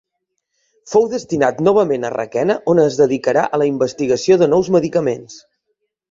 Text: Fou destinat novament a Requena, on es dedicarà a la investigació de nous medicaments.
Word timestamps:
Fou 0.93 1.03
destinat 1.09 1.59
novament 1.67 2.07
a 2.07 2.09
Requena, 2.13 2.55
on 2.73 2.81
es 2.83 2.97
dedicarà 3.01 3.43
a 3.45 3.59
la 3.63 3.67
investigació 3.73 4.39
de 4.43 4.47
nous 4.55 4.71
medicaments. 4.77 5.37